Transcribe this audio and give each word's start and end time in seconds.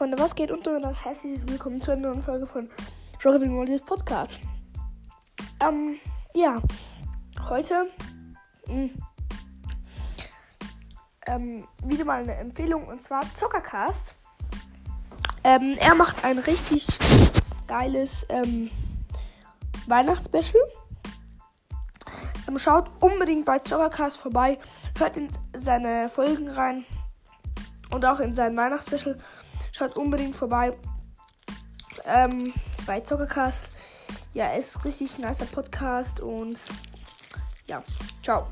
Freunde, 0.00 0.18
was 0.18 0.34
geht? 0.34 0.50
Und 0.50 0.66
dann 0.66 0.94
herzliches 0.94 1.46
Willkommen 1.46 1.78
zu 1.82 1.90
einer 1.90 2.08
neuen 2.08 2.22
Folge 2.22 2.46
von 2.46 2.70
Rocket 3.22 3.50
Moldy's 3.50 3.82
Podcast. 3.82 4.40
Ähm, 5.60 5.96
ja, 6.32 6.62
heute 7.50 7.86
mh, 8.66 8.88
ähm, 11.26 11.68
wieder 11.84 12.06
mal 12.06 12.22
eine 12.22 12.34
Empfehlung 12.36 12.86
und 12.86 13.02
zwar 13.02 13.20
Zuckercast. 13.34 14.14
Ähm, 15.44 15.76
er 15.78 15.94
macht 15.94 16.24
ein 16.24 16.38
richtig 16.38 16.86
geiles 17.66 18.24
ähm, 18.30 18.70
Weihnachtsspecial. 19.86 20.62
Ähm, 22.48 22.58
schaut 22.58 22.90
unbedingt 23.00 23.44
bei 23.44 23.58
Zuckercast 23.58 24.16
vorbei, 24.16 24.58
hört 24.98 25.18
in 25.18 25.28
seine 25.54 26.08
Folgen 26.08 26.48
rein 26.48 26.86
und 27.90 28.06
auch 28.06 28.20
in 28.20 28.34
sein 28.34 28.56
Weihnachtsspecial. 28.56 29.18
Schaut 29.72 29.96
unbedingt 29.98 30.36
vorbei 30.36 30.76
ähm, 32.04 32.52
bei 32.86 33.00
Zuckercast. 33.00 33.68
Ja, 34.34 34.52
ist 34.52 34.84
richtig 34.84 35.18
nicer 35.18 35.46
Podcast 35.46 36.20
und 36.20 36.58
ja, 37.68 37.82
ciao. 38.22 38.46